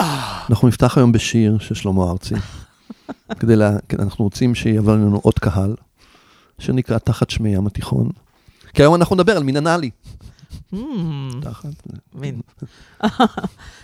[0.00, 2.34] אנחנו נפתח היום בשיר של שלמה ארצי.
[3.40, 3.76] כדי לה...
[3.88, 5.74] כן, אנחנו רוצים שיבוא לנו עוד קהל,
[6.58, 8.08] שנקרא תחת שמי ים התיכון.
[8.74, 9.90] כי היום אנחנו נדבר על מין אנאלי.
[10.72, 10.76] Hmm,
[11.42, 11.68] תחת...
[12.14, 12.40] מין.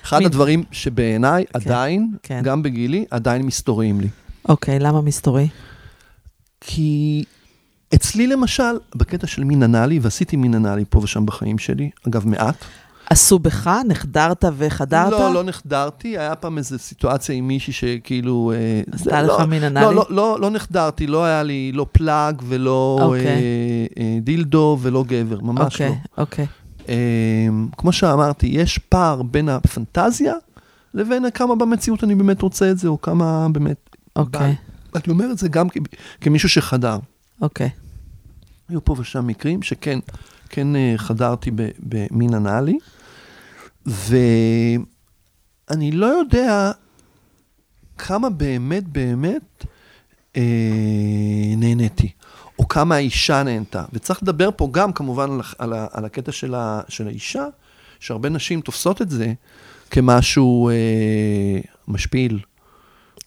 [0.03, 0.23] אחד.
[0.23, 2.40] הדברים שבעיניי עדיין, כן.
[2.45, 4.08] גם בגילי, עדיין מסתוריים לי.
[4.49, 5.49] אוקיי, למה מסתורי?
[6.61, 7.24] כי
[7.95, 12.65] אצלי למשל, בקטע של מין אנאלי, ועשיתי מין אנאלי פה ושם בחיים שלי, אגב מעט.
[13.11, 13.71] עשו בך?
[13.88, 15.13] נחדרת וחדרת?
[15.13, 18.52] לא, לא נחדרתי, היה פעם איזו סיטואציה עם מישהי שכאילו...
[18.55, 19.95] אה, עשתה לך לא- מין לא, אנאלי?
[19.95, 23.27] לא, לא, לא נחדרתי, לא היה לי לא פלאג ולא אוקיי.
[23.27, 23.33] אה,
[23.98, 26.23] אה, דילדו ולא גבר, ממש אוקיי, לא.
[26.23, 26.46] אוקיי.
[26.88, 30.34] אה, כמו שאמרתי, יש פער בין הפנטזיה
[30.95, 33.97] לבין כמה במציאות אני באמת רוצה את זה, או כמה באמת...
[34.16, 34.55] אוקיי,
[34.95, 35.66] אני אומר את זה גם
[36.20, 36.98] כמישהו שחדר.
[37.41, 37.70] אוקיי.
[38.69, 39.98] היו פה ושם מקרים שכן,
[40.48, 42.78] כן אה, חדרתי במין אנאלי,
[43.87, 44.79] ואני
[45.93, 46.70] לא יודע
[47.98, 49.65] כמה באמת באמת
[50.37, 50.42] אה,
[51.56, 52.11] נהניתי,
[52.59, 53.84] או כמה האישה נהנתה.
[53.92, 57.45] וצריך לדבר פה גם כמובן על, על, על הקטע של, ה- של האישה,
[58.00, 59.33] שהרבה נשים תופסות את זה
[59.91, 60.75] כמשהו אה,
[61.89, 62.39] משפיל,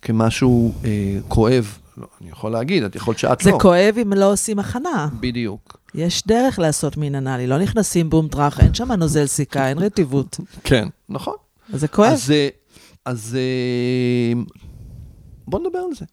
[0.02, 0.90] כמשהו אה,
[1.28, 1.78] כואב.
[1.98, 3.60] לא, אני יכול להגיד, את יכול שאת זה לא.
[3.62, 5.08] כואב אם לא עושים הכנה.
[5.20, 5.78] בדיוק.
[5.96, 10.40] יש דרך לעשות מין אנאלי, לא נכנסים בום טראח, אין שם נוזל סיכה, אין רטיבות.
[10.64, 11.36] כן, נכון.
[11.74, 12.12] אז זה כואב.
[12.12, 12.48] אז, אה,
[13.06, 14.42] אז אה,
[15.48, 16.06] בוא נדבר על זה.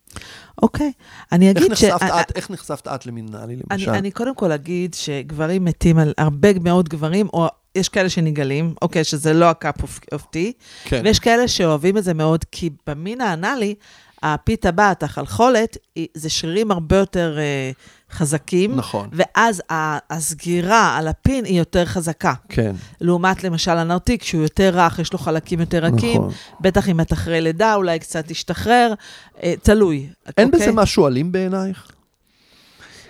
[0.63, 0.93] אוקיי.
[1.33, 1.85] אני איך אגיד ש...
[1.85, 3.91] נחשפת את, איך נחשפת את למין אנאלי, אני, למשל?
[3.91, 9.05] אני קודם כל אגיד שגברים מתים על הרבה מאוד גברים, או יש כאלה שנגעלים, אוקיי,
[9.05, 9.83] שזה לא ה cup
[10.13, 10.53] of tea,
[10.85, 11.03] כן.
[11.05, 13.75] ויש כאלה שאוהבים את זה מאוד, כי במין האנאלי,
[14.23, 15.77] הפית הבאת, החלחולת,
[16.15, 17.71] זה שרירים הרבה יותר אה,
[18.13, 19.63] חזקים, נכון, ואז
[20.11, 22.35] הסגירה על הפין היא יותר חזקה.
[22.49, 26.33] כן, לעומת למשל הנרתיק, שהוא יותר רך, יש לו חלקים יותר רכים, נכון.
[26.61, 28.95] בטח אם את אחרי לידה, אולי קצת תשתחרר,
[29.43, 29.97] אה, תלוי.
[30.39, 30.61] אין אוקיי?
[30.61, 31.91] בזה משהו אלים בעינייך?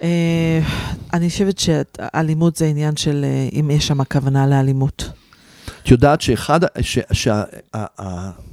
[0.02, 0.60] אה,
[1.12, 5.10] אני חושבת שאלימות זה עניין של אה, אם יש שם כוונה לאלימות.
[5.82, 6.98] את יודעת שאחד, ש...
[7.12, 7.42] שה-
[7.74, 8.49] ה- ה- אני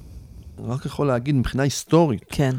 [0.66, 2.56] רק יכול להגיד מבחינה היסטורית, כן,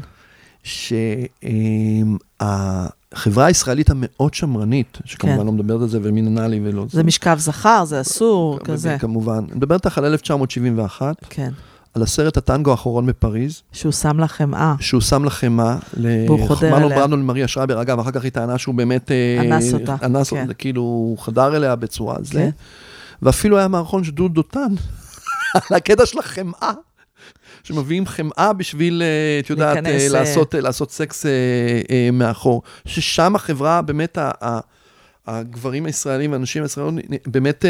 [2.41, 5.45] שהחברה הישראלית המאוד שמרנית, שכמובן כן.
[5.45, 8.97] לא מדברת על זה ומין נעלי ולא זה משכב זכר, זה אסור, כ- כזה.
[8.99, 9.43] כמובן.
[9.49, 11.51] אני מדבר איתך על 1971, כן,
[11.93, 14.75] על הסרט הטנגו האחרון בפריז, שהוא שם לכם אה.
[14.79, 16.99] שהוא שם לה חמאה, והוא חודר מרלון אליה.
[16.99, 19.11] ברנדו למריה שרייבר, אגב, אחר כך היא טענה שהוא באמת...
[19.11, 20.41] אה, אנס אותה, אנס כן.
[20.41, 22.33] אותה, כאילו, הוא חדר אליה בצורה זה.
[22.33, 22.49] כן.
[23.21, 24.73] ואפילו היה מערכון של דודו דותן,
[25.55, 26.71] על הקטע של החמאה,
[27.63, 31.31] שמביאים חמאה בשביל, אה, את יודעת, להיכנס, אה, אה, לעשות, אה, לעשות סקס אה,
[31.91, 32.61] אה, מאחור.
[32.85, 34.17] ששם החברה, באמת,
[35.27, 36.97] הגברים הישראלים והנשים הישראלים
[37.27, 37.69] באמת אה,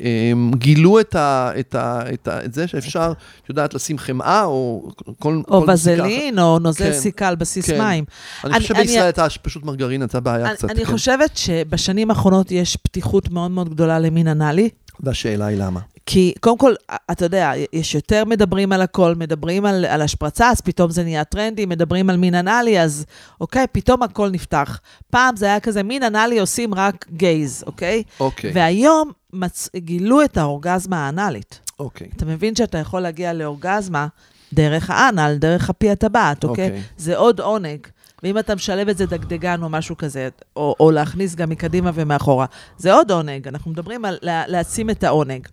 [0.00, 3.12] אה, גילו את, ה, את, ה, את, ה, את זה שאפשר,
[3.44, 5.40] את יודעת, לשים חמאה או כל...
[5.48, 7.78] או וזלין, או נוזל כן, סיכה על בסיס כן.
[7.78, 8.04] מים.
[8.44, 10.70] אני אני- חושב אני- בישראל הייתה פשוט מרגרין, הייתה בעיה אני- קצת.
[10.70, 10.92] אני כן.
[10.92, 14.68] חושבת שבשנים האחרונות יש פתיחות מאוד מאוד גדולה למין אנאלי.
[15.00, 15.80] והשאלה היא למה.
[16.10, 16.74] כי קודם כל,
[17.10, 21.24] אתה יודע, יש יותר מדברים על הכל, מדברים על, על השפרצה, אז פתאום זה נהיה
[21.24, 23.04] טרנדי, מדברים על מין אנאלי, אז
[23.40, 24.80] אוקיי, פתאום הכל נפתח.
[25.10, 28.02] פעם זה היה כזה, מין אנאלי עושים רק גייז, אוקיי?
[28.20, 29.68] אוקיי, והיום מצ...
[29.76, 31.60] גילו את האורגזמה האנאלית.
[31.78, 32.08] אוקיי.
[32.16, 34.06] אתה מבין שאתה יכול להגיע לאורגזמה
[34.52, 36.66] דרך האנל, דרך הפי הטבעת, אוקיי?
[36.66, 36.82] אוקיי.
[36.96, 37.86] זה עוד עונג.
[38.22, 42.46] ואם אתה משלב את זה דגדגן או משהו כזה, או, או להכניס גם מקדימה ומאחורה,
[42.76, 43.48] זה עוד עונג.
[43.48, 45.48] אנחנו מדברים על לה, להעצים את העונג.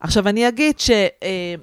[0.00, 0.90] עכשיו, אני אגיד ש...
[1.22, 1.54] אה,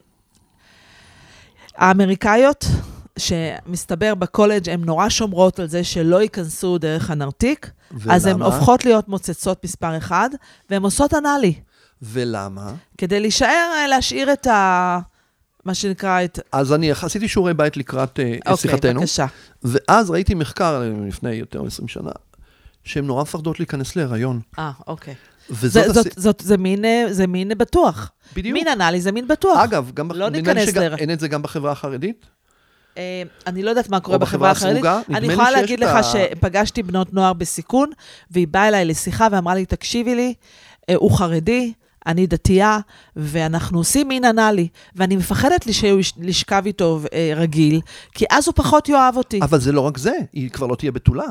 [3.20, 7.72] שמסתבר בקולג', הן נורא שומרות על זה שלא ייכנסו דרך הנרתיק,
[8.10, 8.46] אז הן ולמה?
[8.46, 10.30] הופכות להיות מוצצות מספר אחד,
[10.70, 11.54] והן עושות אנאלי.
[12.02, 12.74] ולמה?
[12.98, 15.00] כדי להישאר, אה, להשאיר את ה...
[15.66, 16.40] מה שנקרא, את...
[16.52, 19.26] אז אני עשיתי שיעורי בית לקראת אה, אוקיי, שיחתנו, בבקשה.
[19.64, 22.12] ואז ראיתי מחקר אה, לפני יותר מ-20 שנה,
[22.84, 24.40] שהן נורא מפחדות להיכנס להיריון.
[24.60, 25.14] אה, אוקיי.
[25.50, 25.84] וזאת...
[25.86, 28.12] זה, זאת, הס- זאת, זה, מין, אה, זה מין בטוח.
[28.36, 28.54] בדיוק.
[28.54, 29.58] מין אנאלי זה מין בטוח.
[29.64, 32.26] אגב, גם בח- לא לי ניכנס שגם- ל- אין את זה גם בחברה החרדית?
[32.98, 34.84] אה, אני לא יודעת מה קורה בחברה החרדית.
[35.10, 37.90] אני יכולה להגיד לך ה- שפגשתי בנות נוער בסיכון,
[38.32, 40.34] והיא באה אליי לשיחה ואמרה לי, תקשיבי לי,
[40.96, 41.74] הוא חרדי,
[42.08, 42.80] אני דתייה,
[43.16, 47.82] ואנחנו עושים מין אנאלי, ואני מפחדת לי שהוא יש- לשכב איתו אה, רגיל,
[48.14, 49.40] כי אז הוא פחות יאהב אותי.
[49.42, 51.26] אבל זה לא רק זה, היא כבר לא תהיה בתולה.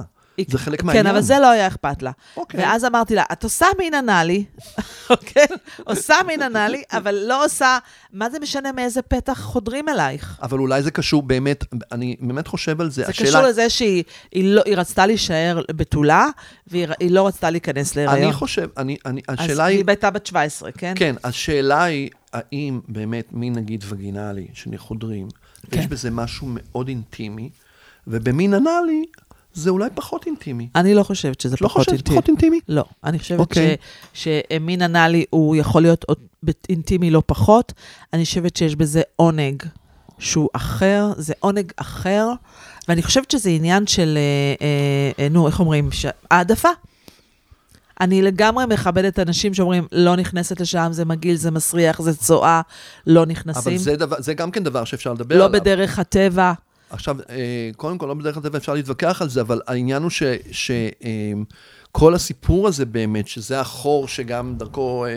[0.48, 1.06] זה חלק כן, מהעניין.
[1.06, 2.10] אבל זה לא היה אכפת לה.
[2.36, 2.60] אוקיי.
[2.60, 4.44] ואז אמרתי לה, את עושה מין אנאלי,
[5.10, 5.46] אוקיי?
[5.84, 7.78] עושה מין אנאלי, אבל לא עושה,
[8.12, 10.38] מה זה משנה מאיזה פתח חודרים אלייך?
[10.42, 13.02] אבל אולי זה קשור באמת, אני באמת חושב על זה.
[13.02, 16.26] זה השאלה- קשור לזה שהיא היא לא, היא רצתה להישאר בתולה,
[16.66, 18.22] והיא לא רצתה להיכנס להיריון.
[18.22, 20.92] אני חושב, אני, אני, אז השאלה היא, היא הייתה בת 17, כן?
[20.96, 25.28] כן, השאלה היא, האם באמת מין נגיד וגינלי, שחודרים,
[25.70, 25.78] כן.
[25.80, 27.50] יש בזה משהו מאוד אינטימי,
[28.06, 29.04] ובמין אנאלי
[29.54, 30.68] זה אולי פחות אינטימי.
[30.74, 32.16] אני לא חושבת שזה לא פחות חושבת אינטימי.
[32.16, 32.60] פחות אינטימי?
[32.68, 33.76] לא, אני חושבת אוקיי.
[34.14, 36.04] ש, שמין אנאלי הוא יכול להיות
[36.68, 37.72] אינטימי לא פחות.
[38.12, 39.62] אני חושבת שיש בזה עונג
[40.18, 42.28] שהוא אחר, זה עונג אחר,
[42.88, 45.92] ואני חושבת שזה עניין של, אה, אה, אה, נו, איך אומרים?
[45.92, 46.06] ש...
[46.30, 46.68] העדפה.
[48.00, 52.60] אני לגמרי מכבדת אנשים שאומרים, לא נכנסת לשם, זה מגעיל, זה מסריח, זה צואה,
[53.06, 53.72] לא נכנסים.
[53.72, 55.60] אבל זה, דבר, זה גם כן דבר שאפשר לדבר לא עליו.
[55.60, 56.52] בדרך הטבע.
[56.92, 60.10] עכשיו, אה, קודם כל, לא בדרך כלל אפשר להתווכח על זה, אבל העניין הוא
[60.50, 65.10] שכל הסיפור הזה באמת, שזה החור שגם דרכו אה,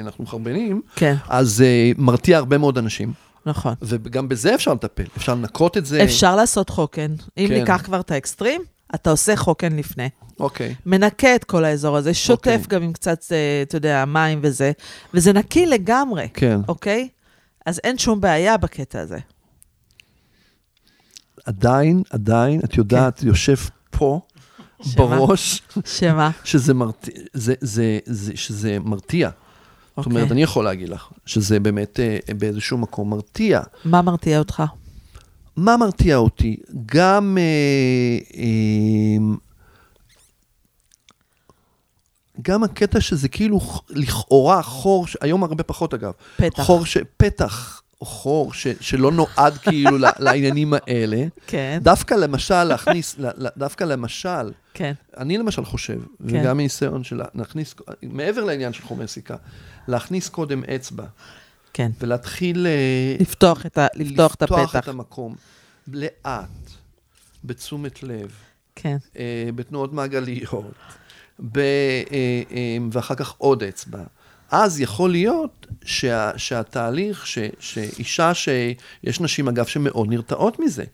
[0.00, 3.12] אנחנו מחרבנים, כן, אז אה, מרתיע הרבה מאוד אנשים,
[3.46, 3.74] נכון.
[3.82, 5.04] וגם בזה אפשר לטפל.
[5.16, 6.04] אפשר לנקות את זה.
[6.04, 7.12] אפשר לעשות חוקן.
[7.38, 7.54] אם כן.
[7.54, 8.62] ניקח כבר את האקסטרים,
[8.94, 10.08] אתה עושה חוקן לפני.
[10.40, 10.74] אוקיי.
[10.86, 12.58] מנקה את כל האזור הזה, שוטף אוקיי.
[12.68, 14.72] גם עם קצת, אה, אתה יודע, מים וזה,
[15.14, 16.60] וזה נקי לגמרי, כן.
[16.68, 17.08] אוקיי?
[17.66, 19.18] אז אין שום בעיה בקטע הזה.
[21.44, 23.56] עדיין, עדיין, את יודעת, יושב
[23.90, 24.20] פה,
[24.78, 24.90] כן.
[24.90, 25.06] שמה?
[25.06, 26.30] בראש, שמה?
[26.44, 29.30] שזה מרתיע, זה, זה, זה, שזה מרתיע.
[29.96, 30.12] זאת אוקיי.
[30.12, 33.60] אומרת, אני יכול להגיד לך שזה באמת אה, באיזשהו מקום מרתיע.
[33.84, 34.62] מה מרתיע אותך?
[35.56, 36.56] מה מרתיע אותי?
[36.86, 37.38] גם...
[37.40, 39.36] אה, אה,
[42.42, 43.60] גם הקטע שזה כאילו
[43.90, 46.62] לכאורה חור, היום הרבה פחות אגב, פתח.
[46.62, 46.98] חור ש...
[47.16, 48.66] פתח, חור ש...
[48.80, 51.24] שלא נועד כאילו לעניינים האלה.
[51.46, 53.16] כן, דווקא למשל להכניס,
[53.56, 56.06] דווקא למשל, כן, אני למשל חושב, כן.
[56.40, 59.36] וגם מניסיון של להכניס, מעבר לעניין של חומר סיכה,
[59.88, 61.04] להכניס קודם אצבע
[61.72, 61.90] כן.
[62.00, 64.88] ולהתחיל אה, לפתוח את ה- לפתוח את לפתוח את הפתח.
[64.88, 65.34] המקום
[65.92, 66.48] לאט,
[67.44, 68.32] בתשומת לב,
[68.76, 70.64] כן, אה, בתנועות מעגליות,
[71.52, 71.62] ב, אה,
[72.50, 74.02] אה, ואחר כך עוד אצבע.
[74.52, 80.84] אז יכול להיות שה, שהתהליך, ש, שאישה, שיש נשים אגב שמאוד נרתעות מזה.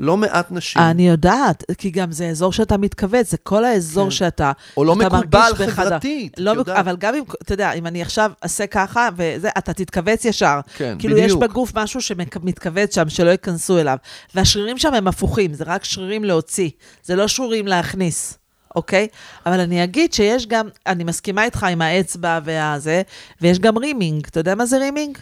[0.00, 0.82] לא מעט נשים.
[0.82, 4.10] אני יודעת, כי גם זה אזור שאתה מתכווץ, זה כל האזור כן.
[4.10, 4.52] שאתה...
[4.76, 5.52] או לא שאתה מקובל.
[5.70, 6.68] חברתית, לא, מק-.
[6.68, 10.60] אבל גם אם, אתה יודע, אם אני עכשיו אעשה ככה, וזה, אתה תתכווץ ישר.
[10.76, 11.30] כן, כאילו, בדיוק.
[11.30, 13.96] יש בגוף משהו שמתכווץ שם, שלא ייכנסו אליו.
[14.34, 16.70] והשרירים שם הם הפוכים, זה רק שרירים להוציא,
[17.04, 18.38] זה לא שרירים להכניס,
[18.76, 19.08] אוקיי?
[19.46, 23.02] אבל אני אגיד שיש גם, אני מסכימה איתך עם האצבע והזה,
[23.40, 24.26] ויש גם רימינג.
[24.30, 25.18] אתה יודע מה זה רימינג?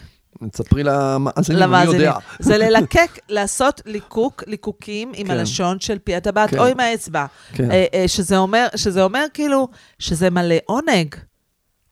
[0.51, 1.83] תספרי למאזינים, אני.
[1.85, 2.13] יודע.
[2.39, 5.33] זה ללקק, לעשות ליקוק, ליקוקים עם כן.
[5.33, 6.59] הלשון של פי הטבעת כן.
[6.59, 7.25] או עם האצבע.
[7.53, 7.71] כן.
[7.71, 9.67] אה, אה, שזה אומר, שזה אומר כאילו,
[9.99, 11.15] שזה מלא עונג.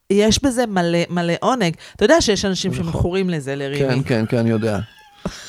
[0.09, 1.73] יש בזה מלא מלא עונג.
[1.95, 2.83] אתה יודע שיש אנשים נכון.
[2.83, 4.07] שמכורים לזה, כן, לרימינג.
[4.07, 4.79] כן, כן, אני יודע.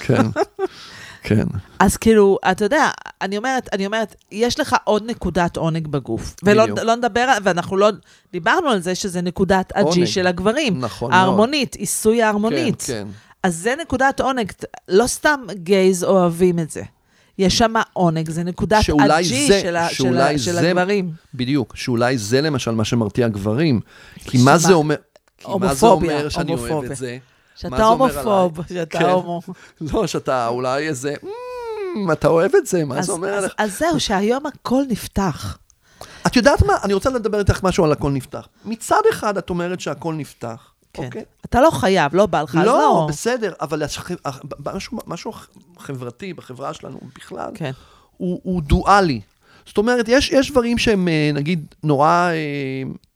[0.01, 0.23] כן,
[1.25, 1.45] כן.
[1.79, 2.91] אז כאילו, אתה יודע,
[3.23, 6.35] אני אומרת, אני אומרת, יש לך עוד נקודת עונג בגוף.
[6.43, 6.65] ולא.
[6.83, 7.91] לא נדבר, ואנחנו לא,
[8.33, 9.73] דיברנו על זה שזה נקודת.
[9.75, 10.81] הג'י של הגברים.
[10.81, 11.21] נכון מאוד.
[11.23, 12.83] ההרמונית, עיסוי ההרמונית.
[12.83, 13.09] כן, כן.
[13.43, 14.53] אז זה נקודת עונג,
[14.89, 16.83] לא סתם גייז אוהבים את זה.
[17.39, 21.11] יש שם עונג, זה נקודת הג'י זה- של, ה- של, ה- של זה- הגברים.
[21.35, 23.81] בדיוק, שאולי זה למשל מה שמרתיע גברים.
[24.17, 24.39] כי?
[24.45, 24.95] מה זה אומר?
[25.39, 26.85] כי מה זה אומר שאני אוהב.
[26.91, 27.19] את זה?
[27.55, 28.59] שאתה הומופוב?
[28.69, 29.05] שאתה כן.
[29.05, 29.41] הומו.
[29.81, 31.15] לא, שאתה אולי איזה,
[31.97, 33.55] "מ, אתה אוהב את זה, מה אז, זה אומר אז, עליך?
[33.59, 35.59] אז זהו, שהיום הכל נפתח.
[36.27, 36.73] את יודעת מה?
[36.85, 38.49] אני רוצה לדבר איתך משהו על הכל נפתח.
[38.65, 41.05] מצד אחד, את אומרת שהכל נפתח, כן.
[41.05, 41.25] אוקיי?
[41.45, 43.07] אתה לא חייב, לא בא לך, אז לא, לא.
[43.09, 44.11] בסדר, אבל השח-
[44.75, 45.33] משהו, משהו
[45.79, 47.71] חברתי בחברה שלנו בכלל, כן,
[48.17, 49.21] הוא, הוא דואלי.
[49.67, 52.33] זאת אומרת, יש, יש דברים שהם, אה, נגיד, נורא, אה,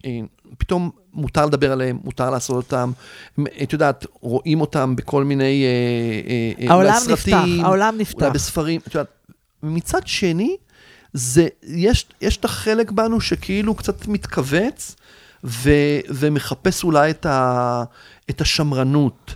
[0.04, 0.20] אה,
[0.58, 2.92] פתאום מותר לדבר עליהם, מותר לעשות אותם.
[3.62, 5.70] את יודעת, רואים אותם בכל מיני אה,
[6.30, 8.28] אה, אה, העולם אולי נפתח, סרטים, העולם אולי נפתח.
[8.34, 9.08] בספרים, את יודעת.
[9.62, 10.56] מצד שני,
[11.12, 14.96] זה, יש, יש את החלק בנו שכאילו קצת מתכווץ,
[15.44, 15.70] ו,
[16.08, 17.84] ומחפש אולי את, ה,
[18.30, 19.34] את השמרנות.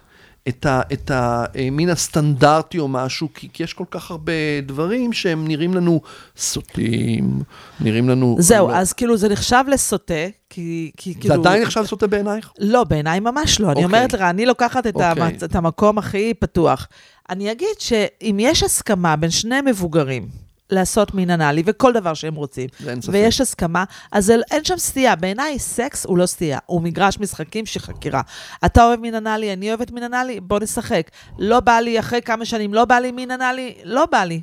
[0.48, 5.48] את, ה, את המין הסטנדרטי או משהו, כי, כי יש כל כך הרבה דברים שהם
[5.48, 6.00] נראים לנו
[6.36, 7.42] סוטים,
[7.80, 8.36] נראים לנו...
[8.38, 10.14] זהו, לא, אז כאילו זה נחשב לסוטה,
[10.54, 11.34] כי, כי זה כאילו...
[11.34, 12.52] עדיין נחשב סוטה בעינייך?
[12.58, 13.66] לא, בעיניי ממש לא.
[13.66, 13.84] אני אוקיי.
[13.84, 15.08] אומרת לך, אני לוקחת את, אוקיי.
[15.22, 15.42] המצ...
[15.42, 16.88] את המקום הכי פתוח.
[17.30, 20.28] אני אגיד שאם יש הסכמה בין שני מבוגרים
[20.70, 22.68] לעשות מין אנאלי וכל דבר שהם רוצים.
[23.08, 25.16] ויש הסכמה, אז זה- אין שם סטייה.
[25.16, 28.20] בעיניי סקס הוא לא סטייה, הוא מגרש משחקים של חקירה.
[28.64, 31.10] אתה אוהב מין אנאלי, אני אוהבת מין אנאלי, בוא נשחק.
[31.38, 34.40] לא בא לי אחרי כמה שנים, לא בא לי מין אנאלי, לא בא לי.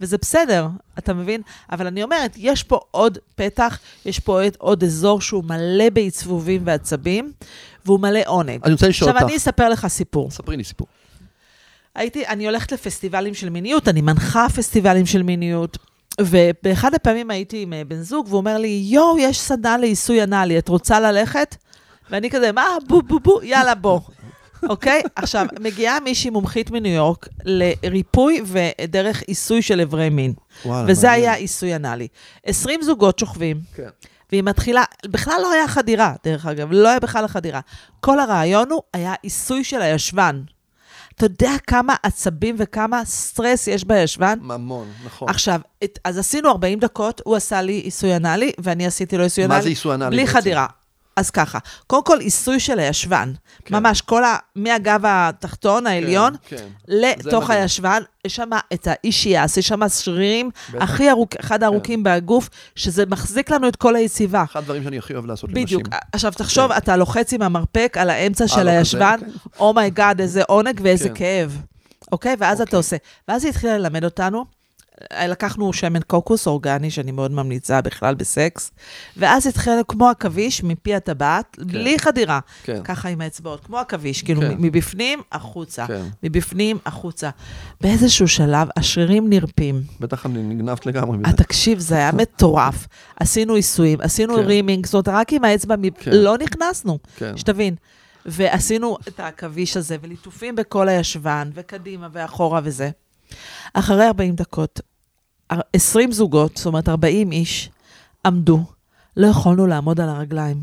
[0.00, 1.42] וזה בסדר, אתה מבין?
[1.72, 6.62] אבל אני אומרת, יש פה עוד פתח, יש פה עוד, עוד אזור שהוא מלא בעצבובים
[6.64, 7.32] ועצבים,
[7.86, 8.60] והוא מלא עונג.
[8.64, 9.30] אני רוצה לשאול עכשיו, אותך.
[9.30, 10.30] אני אספר לך סיפור.
[10.30, 10.86] ספרי לי סיפור.
[11.94, 15.78] הייתי, אני הולכת לפסטיבלים של מיניות, אני מנחה פסטיבלים של מיניות,
[16.20, 20.58] ובאחד הפעמים הייתי עם אה, בן זוג, והוא אומר לי, יואו, יש סדנה לעיסוי אנאלי,
[20.58, 21.56] את רוצה ללכת?
[22.10, 24.00] ואני כזה, מה, בו, בו, בו, יאללה, בוא.
[24.68, 25.02] אוקיי?
[25.16, 30.32] עכשיו, מגיעה מישהי מומחית מניו יורק לריפוי ודרך עיסוי של איברי מין.
[30.64, 31.24] וואלה, וזה מעניין.
[31.24, 32.08] היה עיסוי אנאלי.
[32.44, 33.88] 20 זוגות שוכבים, כן.
[34.32, 37.60] והיא מתחילה, בכלל לא היה חדירה, דרך אגב, לא היה בכלל חדירה.
[38.00, 40.42] כל הרעיון הוא, היה עיסוי של הישבן.
[41.16, 44.38] אתה יודע כמה עצבים וכמה סטרס יש בישבן?
[44.42, 45.28] ממון, נכון.
[45.28, 49.44] עכשיו, את, אז עשינו 40 דקות, הוא עשה לי עיסוי אנאלי, ואני עשיתי לו עיסוי
[49.44, 49.58] אנאלי.
[49.58, 50.38] מה זה עיסוי אנאלי בלי בעצם?
[50.38, 50.66] חדירה.
[51.16, 53.32] אז ככה, קודם כל עיסוי של הישבן.
[53.64, 53.74] כן.
[53.76, 54.36] ממש, כל ה...
[54.56, 56.66] מהגב התחתון, העליון, כן, כן.
[56.88, 57.50] לתוך.
[57.50, 60.82] הישבן, יש שם את האישיאס, יש שם שרירים בטח.
[60.82, 64.42] הכי ארוך, אחד הארוכים בגוף, שזה מחזיק לנו את כל היציבה.
[64.42, 65.82] אחד הדברים שאני הכי אוהב לעשות בדיוק.
[65.86, 66.00] לנשים.
[66.12, 69.26] עכשיו, תחשוב, אתה לוחץ עם המרפק על האמצע של הישבן, כן.
[69.58, 71.14] oh my god, איזה עונג ואיזה כן.
[71.14, 71.62] כאב.
[72.12, 72.36] אוקיי?
[72.38, 72.76] ואז אתה אוקיי.
[72.76, 72.96] עושה.
[73.28, 74.59] ואז היא התחילה ללמד אותנו.
[75.28, 78.70] לקחנו שמן קוקוס אורגני, שאני מאוד ממליצה בכלל בסקס,
[79.16, 82.40] ואז התחילה כמו עכביש מפי הטבעת, בלי חדירה.
[82.62, 82.80] כן.
[82.84, 84.54] ככה עם האצבעות, כמו עכביש, כאילו כן.
[84.58, 86.02] מבפנים החוצה, כן.
[86.22, 87.30] מבפנים החוצה.
[87.80, 89.82] באיזשהו שלב השרירים נרפים.
[90.00, 91.36] בטח אני נגנבת לגמרי אה, מזה.
[91.36, 92.86] תקשיב, זה היה מטורף.
[93.16, 94.40] עשינו עיסויים, עשינו כן.
[94.42, 96.10] רימינג, זאת אומרת, רק עם האצבע, מ- כן.
[96.14, 97.36] לא נכנסנו, כן.
[97.36, 97.74] שתבין.
[98.26, 102.90] ועשינו את העכביש הזה, וליטופים בכל הישבן, וקדימה ואחורה וזה.
[103.74, 104.80] אחרי 40 דקות,
[105.72, 107.70] 20 זוגות, זאת אומרת 40 איש,
[108.26, 108.64] עמדו,
[109.16, 110.62] לא יכולנו לעמוד על הרגליים.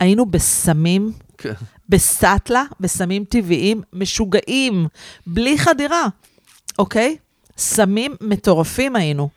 [0.00, 1.52] היינו בסמים, כן.
[1.88, 4.86] בסאטלה, בסמים טבעיים, משוגעים,
[5.26, 6.06] בלי חדירה,
[6.78, 7.16] אוקיי?
[7.58, 9.28] סמים מטורפים היינו.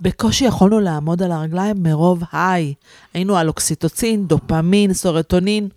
[0.00, 2.74] בקושי יכולנו לעמוד על הרגליים מרוב היי.
[3.14, 5.68] היינו על אוקסיטוצין, דופמין, סרוטונין.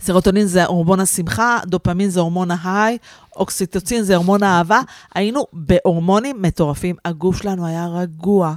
[0.00, 2.98] סרוטונין זה הורמון השמחה, דופמין זה הורמון ההיי,
[3.36, 4.80] אוקסיטוצין זה הורמון האהבה.
[5.14, 6.96] היינו בהורמונים מטורפים.
[7.04, 8.54] הגוף שלנו היה רגוע.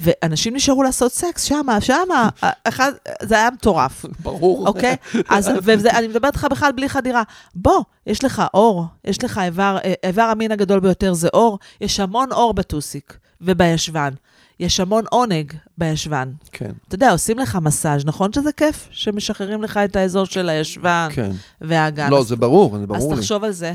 [0.00, 2.28] ואנשים נשארו לעשות סקס שמה, שמה,
[2.64, 2.92] אחד,
[3.22, 4.04] זה היה מטורף.
[4.22, 4.68] ברור.
[4.68, 4.96] אוקיי?
[5.28, 7.22] אז, ואני מדברת איתך בכלל בלי חדירה.
[7.54, 12.00] בוא, יש לך אור, יש לך איבר, אה, איבר המין הגדול ביותר זה אור, יש
[12.00, 14.10] המון אור בטוסיק ובישבן.
[14.60, 16.28] יש המון עונג בישבן.
[16.52, 18.88] כן, אתה יודע, עושים לך מסאז', נכון שזה כיף?
[18.90, 21.30] שמשחררים לך את האזור של הישבן כן.
[21.60, 22.10] והאגן.
[22.10, 23.20] לא, אז- זה ברור, זה אז ברור לי.
[23.20, 23.72] תחשוב על זה.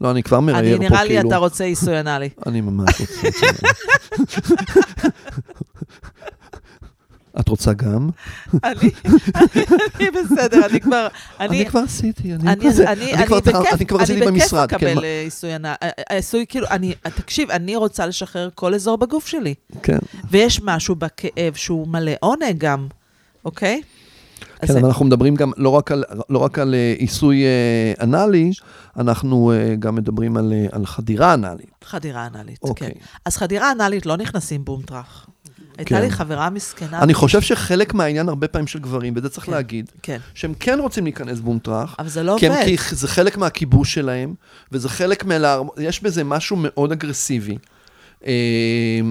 [0.00, 1.28] לא, אני כבר מראייר אני, פה נראה לי כאילו...
[1.28, 2.28] אתה רוצה עיסוי אנאלי.
[2.46, 3.28] אני ממש רוצה.
[7.40, 8.08] את רוצה גם?
[8.64, 8.90] אני
[10.00, 11.06] אני בסדר, אני כבר...
[11.40, 14.68] אני כבר עשיתי, אני כבר- אני כבר אני עשיתי בכיף במשרד.
[14.70, 15.78] כן, אקבל מה- אה, עיסוי ענק.
[16.10, 19.54] עיסוי, כאילו, אני, תקשיב, אני רוצה לשחרר כל אזור בגוף שלי.
[19.82, 19.98] כן.
[20.30, 22.86] ויש משהו בכאב שהוא מלא עונג גם,
[23.44, 23.82] אוקיי?
[24.60, 28.50] כן, אבל אנחנו מדברים גם לא רק על, לא רק על אה, עיסוי אה, אנאלי,
[28.96, 31.70] אנחנו אה, גם מדברים על, אה, על חדירה אנאלית.
[31.84, 32.88] חדירה אנאלית, אוקיי.
[32.88, 33.00] כן.
[33.24, 35.26] אז חדירה אנאלית לא נכנסים בום טראח.
[35.78, 36.02] הייתה כן.
[36.02, 37.02] לי חברה מסכנה.
[37.02, 39.52] אני חושב שחלק מהעניין הרבה פעמים של גברים, וזה צריך כן.
[39.52, 42.64] להגיד, כן, שהם כן רוצים להיכנס בום טראח, אבל זה לא כן, עובד.
[42.64, 44.34] כי זה חלק מהכיבוש שלהם,
[44.72, 45.56] וזה חלק מה...
[45.78, 47.58] יש בזה משהו מאוד אגרסיבי.
[48.26, 48.32] אה,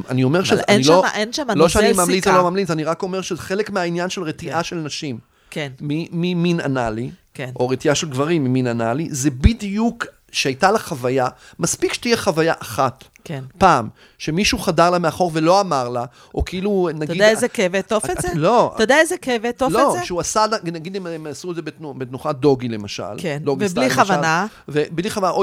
[0.10, 2.38] אני אומר אבל שזה, אין שם, לא, אין שם לא שאני ממליץ או סיכה.
[2.38, 4.64] לא ממליץ, אני רק אומר שזה חלק מהעניין של רתיעה כן.
[4.64, 5.20] של נשים
[5.52, 7.50] כן, ממין אנאלי, כן.
[7.56, 10.06] או רתיעה של גברים ממין אנאלי, זה בדיוק
[10.36, 11.28] שהייתה לה חוויה,
[11.60, 13.04] מספיק שתהיה חוויה אחת.
[13.24, 13.44] כן.
[13.58, 17.04] פעם, שמישהו חדר לה מאחור ולא אמר לה, או כאילו, נגיד...
[17.04, 18.28] אתה יודע איזה כאב אעטוף את זה?
[18.36, 18.72] לא.
[18.76, 20.06] אתה יודע איזה כאב אעטוף את לא, זה?
[20.06, 23.04] שהוא עשה, נגיד אם הם עשו את זה בתנו- בתנוחת דוגי למשל.
[23.18, 24.46] כן, ובלי כוונה.
[24.68, 25.34] ובלי כוונה,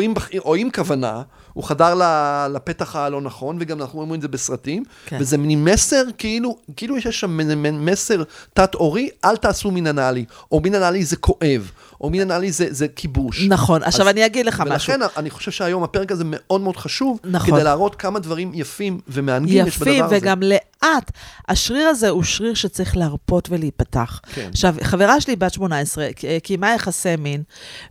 [0.45, 1.23] או עם, כוונה,
[1.53, 5.17] הוא חדר ל- לפתח הלא נכון, וגם אנחנו רואים את זה בסרטים, כן.
[5.21, 7.41] וזה מין מסר, כאילו, כאילו יש שם
[7.85, 8.23] מסר
[8.55, 11.71] תת-עורי, אל תעשו מין אנאלי, או מין אנאלי זה כואב,
[12.03, 13.43] או מין אנאלי זה, זה כיבוש.
[13.49, 14.93] נכון, עכשיו אז- אני אגיד לך משהו.
[14.95, 17.51] ולכן אני חושב שהיום הפרק הזה מאוד מאוד חשוב, נכון.
[17.55, 20.19] כדי להראות כמה דברים יפים ומענגים יש בדבר יפים, הזה.
[20.21, 21.11] וגם לאט.
[21.49, 24.21] השריר הזה הוא שריר שצריך להרפות ולהיפתח.
[24.35, 24.49] כן.
[24.53, 27.43] עכשיו, חברה שלי בת 18, ק- קיימה יחסי מין,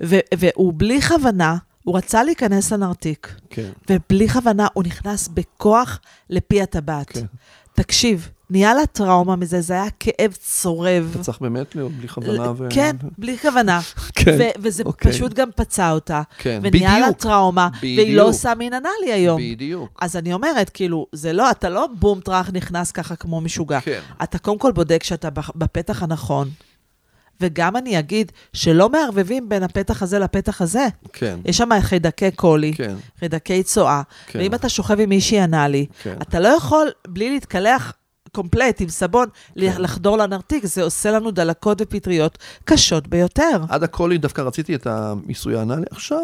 [0.04, 3.70] ו- והוא בלי כוונה, הוא רצה להיכנס לנרתיק, כן.
[3.90, 6.00] ובלי כוונה הוא נכנס בכוח
[6.30, 7.10] לפי הטבעת.
[7.10, 7.26] כן.
[7.74, 11.10] תקשיב, נהיה לה טראומה מזה, זה היה כאב צורב.
[11.16, 12.68] אתה צריך באמת להיות בלי כוונה ו...
[12.70, 13.80] כן, בלי כוונה.
[14.20, 15.12] כן, ו- וזה אוקיי.
[15.12, 16.22] פשוט גם פצע אותה.
[16.38, 17.22] כן, ונהיה לה בדיוק.
[17.22, 18.18] טראומה, והיא בדיוק.
[18.18, 19.42] לא עושה מין אנאלי היום.
[19.42, 20.00] בדיוק.
[20.02, 23.80] אז אני אומרת, כאילו, זה לא, אתה לא בום טראח נכנס ככה כמו משוגע.
[23.82, 24.00] כן.
[24.24, 26.50] אתה קודם כל בודק שאתה בפתח הנכון,
[27.42, 30.88] וגם אני אגיד שלא מערבבים בין הפתח הזה לפתח הזה.
[31.14, 34.40] כן, יש שם חיידקי קולי, כן, חיידקי צואה, כן.
[34.40, 36.16] ואם אתה שוכב עם מישהי אנאלי, כן.
[36.22, 37.94] אתה לא יכול, בלי להתקלח
[38.36, 39.82] קומפלט עם סבון, כן.
[39.82, 43.64] לחדור לנרתיק, זה עושה לנו דלקות ופטריות קשות ביותר.
[43.70, 46.20] עד הקולי דווקא רציתי את המיסוי האנאלי עכשיו.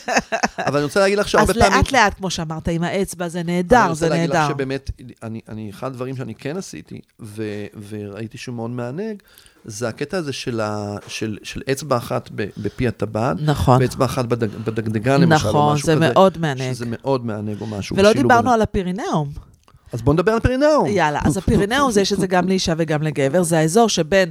[0.66, 1.78] אבל אני רוצה להגיד לך שהרבה אז פעמים...
[1.78, 4.48] לאט לאט, כמו שאמרת, עם האצבע זה אני נהדר, רוצה זה להגיד לך נהדר.
[4.54, 4.90] שבאמת,
[5.22, 7.42] אני, אני, אחד הדברים שאני כן עשיתי, ו,
[7.88, 9.22] וראיתי שהוא מאוד מענג,
[9.64, 14.48] זה הקטע הזה של, ה, של, של אצבע אחת בפי הטבעת, נכון, ואצבע אחת בדג,
[14.64, 16.10] בדגדגן למשל, או נכון, משהו זה כזה.
[16.12, 16.72] מאוד מענג.
[16.72, 17.96] שזה מאוד מענג או משהו.
[17.96, 18.54] ולא דיברנו הזה.
[18.54, 19.53] על הפירינאום.
[19.94, 20.86] אז בואו נדבר על פרינאום.
[20.86, 24.30] יאללה, אז הפירינאום זה יש את זה גם לאישה וגם לגבר, זה האזור שבין,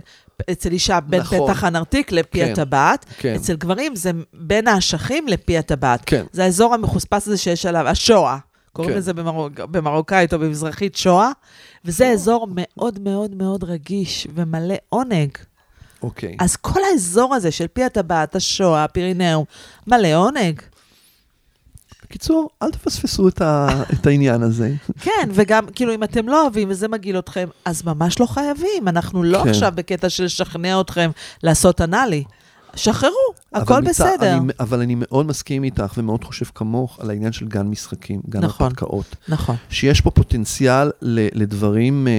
[0.51, 1.48] אצל אישה, בין נכון.
[1.48, 6.01] פתח הנרתיק לפי כן, הטבעת, כן, אצל גברים זה בין האשכים לפי הטבעת.
[6.05, 8.38] כן, זה האזור המחוספס הזה שיש עליו, השואה.
[8.74, 8.98] קוראים כן.
[8.98, 11.32] לזה במרוק, במרוקאית או במזרחית שואה,
[11.86, 15.29] וזה אזור מאוד מאוד מאוד רגיש ומלא עונג.
[16.01, 16.38] אוקיי.
[16.39, 19.46] אז כל האזור הזה של פי הטבעת, השואה, הפירינאום,
[19.88, 20.62] מלא עונג.
[22.03, 24.72] בקיצור, אל תפספסו את, ה, את העניין הזה.
[25.00, 28.88] כן, וגם, כאילו, אם אתם לא אוהבים וזה מגעיל אתכם, אז ממש לא חייבים.
[28.88, 29.50] אנחנו לא כן.
[29.50, 31.12] עכשיו בקטע של לשכנע אתכם
[31.43, 32.24] לעשות אנאלי.
[32.75, 33.13] שחררו,
[33.53, 34.38] הכל אבל בסדר.
[34.38, 38.39] אני, אבל אני מאוד מסכים איתך ומאוד חושב כמוך על העניין של גן משחקים, גן
[38.44, 38.65] נכון.
[38.65, 39.15] הרפתקאות.
[39.30, 42.13] נכון, שיש פה פוטנציאל ל, לדברים אה,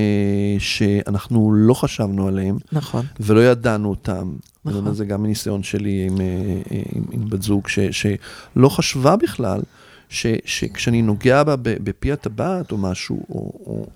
[0.58, 4.32] שאנחנו לא חשבנו עליהם נכון, ולא ידענו אותם.
[4.64, 4.94] נכון.
[4.94, 6.26] זה גם מניסיון שלי עם, אה,
[6.72, 9.60] אה, עם, עם בת זוג, ש, שלא חשבה בכלל
[10.08, 13.86] ש, שכשאני נוגע בה בפי הטבעת או משהו, או, או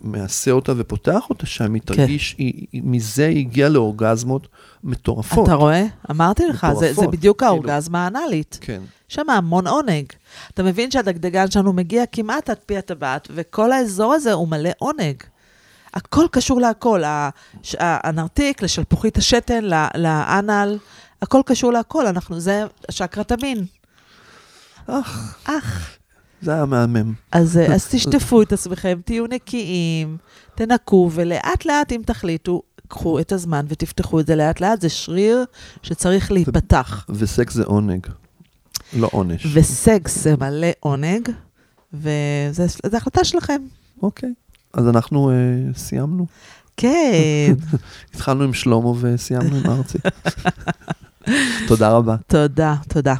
[0.00, 4.48] מעשה אותה ופותח אותה שם, היא תרגיש, היא, היא, מזה היא הגיעה לאורגזמות
[4.84, 5.44] מטורפות.
[5.46, 5.84] אתה רואה?
[6.10, 7.52] אמרתי לך, זה, זה בדיוק כאילו.
[7.52, 8.58] האורגזמה האנאלית.
[8.60, 10.04] כן, שם המון עונג.
[10.54, 15.14] אתה מבין שהדגדגן שלנו מגיע כמעט עד פי הטבעת, וכל האזור הזה הוא מלא עונג.
[15.94, 17.30] הכל קשור להכל, ה-
[17.62, 20.78] ש- ה- הנרתיק, לשלפוחית השתן, לאנל,
[21.22, 23.64] הכל קשור להכל, אנחנו, זה שקרת המין.
[24.86, 25.96] אך, אך.
[26.42, 27.12] זה היה מהמם.
[27.32, 30.16] אז, אה, אז תשטפו את עצמכם, תהיו נקיים,
[30.54, 35.44] תנקו, ולאט לאט, אם תחליטו, קחו את הזמן ותפתחו את זה לאט לאט, זה שריר
[35.82, 37.06] שצריך להיפתח.
[37.08, 38.06] וסקס זה עונג,
[38.92, 39.46] לא עונש.
[39.52, 41.28] וסקס זה מלא עונג,
[41.92, 43.62] וזו החלטה שלכם.
[44.02, 44.32] אוקיי,
[44.74, 45.34] אז אנחנו אה,
[45.74, 46.26] סיימנו.
[46.76, 47.54] כן,
[48.14, 49.98] התחלנו עם שלמה וסיימנו עם ארצי.
[51.68, 52.16] תודה רבה.
[52.26, 53.14] תודה, תודה.